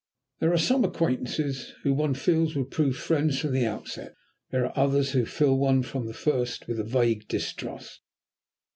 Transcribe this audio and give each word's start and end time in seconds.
There 0.39 0.51
are 0.51 0.57
some 0.57 0.83
acquaintances 0.83 1.73
who, 1.83 1.93
one 1.93 2.15
feels, 2.15 2.55
will 2.55 2.65
prove 2.65 2.97
friends 2.97 3.37
from 3.37 3.51
the 3.51 3.67
outset; 3.67 4.15
there 4.49 4.65
are 4.65 4.73
others 4.75 5.11
who 5.11 5.27
fill 5.27 5.59
one 5.59 5.83
from 5.83 6.07
the 6.07 6.13
first 6.15 6.67
with 6.67 6.79
a 6.79 6.83
vague 6.83 7.27
distrust. 7.27 8.01